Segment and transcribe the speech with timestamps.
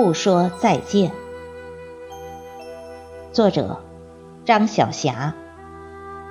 [0.00, 1.10] 不说再见。
[3.32, 3.80] 作者：
[4.44, 5.34] 张晓霞，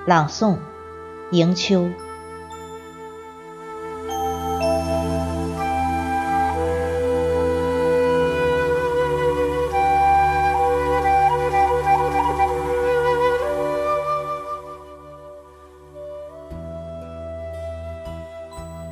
[0.06, 0.56] 朗诵：
[1.32, 1.90] 迎秋。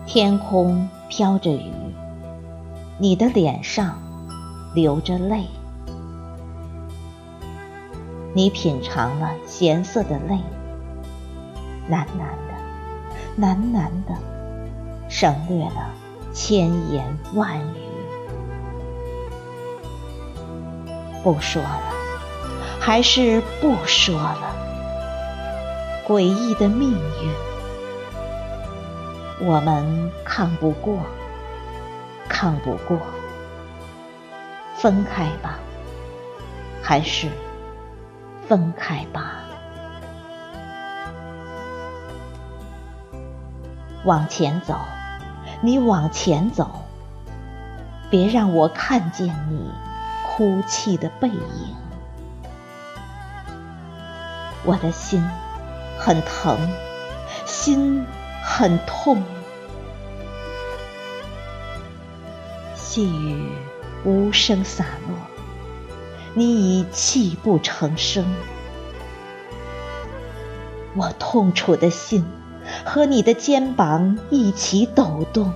[0.05, 1.73] 天空飘着雨，
[2.99, 4.03] 你的脸上
[4.77, 5.47] 流着泪。
[8.35, 10.39] 你品尝了咸涩的泪，
[11.91, 12.53] 喃喃的，
[13.41, 14.15] 喃喃的，
[15.09, 15.91] 省略了
[16.35, 17.63] 千言万语。
[21.25, 21.81] 不说了，
[22.79, 24.55] 还是不说了？
[26.07, 27.33] 诡异的命运，
[29.49, 30.99] 我们抗不过，
[32.29, 32.99] 抗不过。
[34.87, 35.59] 分开吧，
[36.81, 37.29] 还是？
[38.47, 39.41] 分开吧，
[44.05, 44.79] 往前走，
[45.61, 46.85] 你往前走，
[48.11, 49.73] 别让我看见你
[50.23, 51.75] 哭泣的背影。
[54.63, 55.21] 我的心
[55.99, 56.57] 很疼，
[57.45, 58.07] 心
[58.45, 59.21] 很痛。
[62.77, 63.51] 细雨
[64.07, 65.19] 无声洒落。
[66.33, 68.25] 你已泣不成声，
[70.95, 72.25] 我痛楚的心
[72.85, 75.53] 和你的肩膀一起抖动。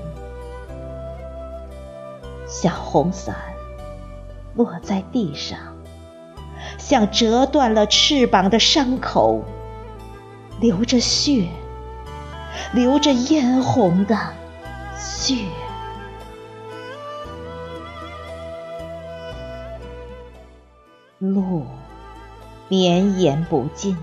[2.46, 3.36] 小红伞
[4.54, 5.58] 落在地上，
[6.76, 9.44] 像折断了翅膀的伤口，
[10.60, 11.48] 流着血，
[12.72, 14.18] 流着嫣红的
[14.98, 15.44] 血。
[21.20, 21.66] 路
[22.68, 23.94] 绵延不尽，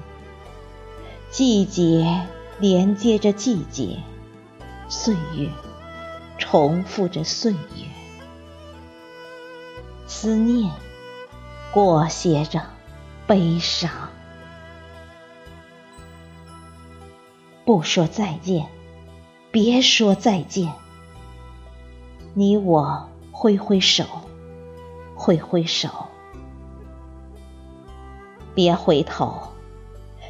[1.31, 2.28] 季节
[2.59, 3.97] 连接着季节，
[4.88, 5.50] 岁月
[6.38, 7.88] 重复着岁月，
[10.05, 10.72] 思念
[11.73, 12.61] 裹挟着
[13.25, 13.89] 悲伤。
[17.66, 18.67] 不说再见，
[19.49, 20.72] 别说再见，
[22.35, 24.05] 你我挥挥手，
[25.16, 25.89] 挥挥手。
[28.57, 29.50] 别回头，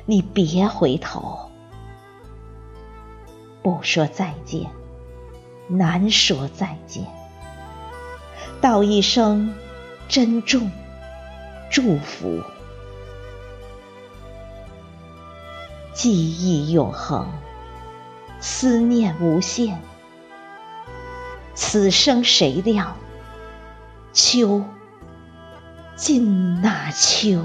[0.05, 1.49] 你别回头。
[3.63, 4.69] 不说再见，
[5.69, 7.05] 难说再见。
[8.59, 9.55] 道一声
[10.09, 10.69] 珍重，
[11.71, 12.43] 祝福。
[15.93, 17.31] 记忆永恒，
[18.41, 19.81] 思念无限。
[21.55, 22.93] 此生谁料，
[24.11, 24.65] 秋
[25.95, 27.41] 尽那秋。